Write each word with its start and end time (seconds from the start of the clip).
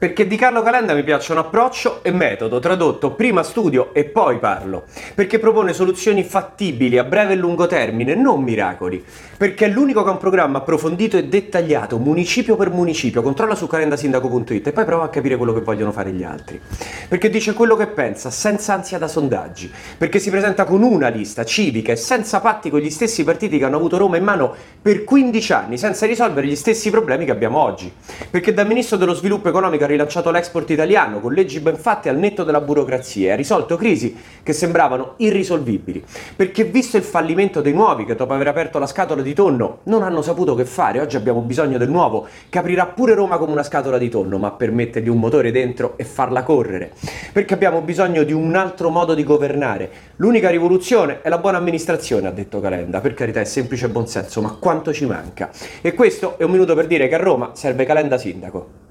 Perché 0.00 0.26
di 0.26 0.36
Carlo 0.36 0.62
Calenda 0.62 0.94
mi 0.94 1.04
piacciono 1.04 1.40
approccio 1.40 2.02
e 2.02 2.10
metodo, 2.10 2.58
tradotto 2.58 3.10
prima 3.10 3.42
studio 3.42 3.92
e 3.92 4.04
poi 4.04 4.38
parlo. 4.38 4.84
Perché 5.14 5.38
propone 5.38 5.74
soluzioni 5.74 6.24
fattibili 6.24 6.96
a 6.96 7.04
breve 7.04 7.34
e 7.34 7.36
lungo 7.36 7.66
termine, 7.66 8.14
non 8.14 8.42
miracoli. 8.42 9.04
Perché 9.36 9.66
è 9.66 9.68
l'unico 9.68 10.02
che 10.02 10.08
ha 10.08 10.12
un 10.12 10.18
programma 10.18 10.56
approfondito 10.56 11.18
e 11.18 11.24
dettagliato, 11.24 11.98
municipio 11.98 12.56
per 12.56 12.70
municipio. 12.70 13.20
Controlla 13.20 13.54
su 13.54 13.66
calendasindaco.it 13.66 14.68
e 14.68 14.72
poi 14.72 14.86
prova 14.86 15.04
a 15.04 15.08
capire 15.10 15.36
quello 15.36 15.52
che 15.52 15.60
vogliono 15.60 15.92
fare 15.92 16.12
gli 16.12 16.22
altri. 16.22 16.58
Perché 17.06 17.28
dice 17.28 17.52
quello 17.52 17.76
che 17.76 17.88
pensa, 17.88 18.30
senza 18.30 18.72
ansia 18.72 18.96
da 18.96 19.06
sondaggi. 19.06 19.70
Perché 19.98 20.18
si 20.18 20.30
presenta 20.30 20.64
con 20.64 20.82
una 20.82 21.08
lista 21.08 21.44
civica 21.44 21.92
e 21.92 21.96
senza 21.96 22.40
patti 22.40 22.70
con 22.70 22.80
gli 22.80 22.88
stessi 22.88 23.22
partiti 23.22 23.58
che 23.58 23.66
hanno 23.66 23.76
avuto 23.76 23.98
Roma 23.98 24.16
in 24.16 24.24
mano 24.24 24.54
per 24.80 25.04
15 25.04 25.52
anni, 25.52 25.76
senza 25.76 26.06
risolvere 26.06 26.46
gli 26.46 26.56
stessi 26.56 26.88
problemi 26.88 27.26
che 27.26 27.32
abbiamo 27.32 27.58
oggi. 27.58 27.92
Perché 28.30 28.54
da 28.54 28.64
ministro 28.64 28.96
dello 28.96 29.12
sviluppo 29.12 29.50
economico 29.50 29.88
rilanciato 29.90 30.30
l'export 30.30 30.70
italiano 30.70 31.20
con 31.20 31.32
leggi 31.32 31.60
ben 31.60 31.76
fatte 31.76 32.08
al 32.08 32.16
netto 32.16 32.44
della 32.44 32.60
burocrazia 32.60 33.28
e 33.28 33.32
ha 33.32 33.36
risolto 33.36 33.76
crisi 33.76 34.16
che 34.42 34.52
sembravano 34.52 35.14
irrisolvibili. 35.18 36.02
Perché 36.34 36.64
visto 36.64 36.96
il 36.96 37.02
fallimento 37.02 37.60
dei 37.60 37.72
nuovi 37.72 38.04
che 38.04 38.14
dopo 38.14 38.32
aver 38.32 38.48
aperto 38.48 38.78
la 38.78 38.86
scatola 38.86 39.22
di 39.22 39.34
tonno 39.34 39.80
non 39.84 40.02
hanno 40.02 40.22
saputo 40.22 40.54
che 40.54 40.64
fare, 40.64 41.00
oggi 41.00 41.16
abbiamo 41.16 41.40
bisogno 41.40 41.78
del 41.78 41.90
nuovo 41.90 42.26
che 42.48 42.58
aprirà 42.58 42.86
pure 42.86 43.14
Roma 43.14 43.36
come 43.36 43.52
una 43.52 43.62
scatola 43.62 43.98
di 43.98 44.08
tonno, 44.08 44.38
ma 44.38 44.50
per 44.52 44.70
mettergli 44.72 45.08
un 45.08 45.18
motore 45.18 45.50
dentro 45.50 45.94
e 45.96 46.04
farla 46.04 46.42
correre. 46.42 46.92
Perché 47.32 47.54
abbiamo 47.54 47.80
bisogno 47.80 48.22
di 48.22 48.32
un 48.32 48.54
altro 48.54 48.90
modo 48.90 49.14
di 49.14 49.24
governare. 49.24 49.90
L'unica 50.16 50.50
rivoluzione 50.50 51.20
è 51.22 51.28
la 51.28 51.38
buona 51.38 51.58
amministrazione, 51.58 52.28
ha 52.28 52.32
detto 52.32 52.60
Calenda. 52.60 53.00
Per 53.00 53.14
carità 53.14 53.40
è 53.40 53.44
semplice 53.44 53.88
buonsenso, 53.88 54.40
ma 54.40 54.56
quanto 54.58 54.92
ci 54.92 55.06
manca? 55.06 55.50
E 55.80 55.94
questo 55.94 56.38
è 56.38 56.44
un 56.44 56.50
minuto 56.50 56.74
per 56.74 56.86
dire 56.86 57.08
che 57.08 57.14
a 57.14 57.18
Roma 57.18 57.50
serve 57.54 57.84
Calenda 57.84 58.18
sindaco. 58.18 58.78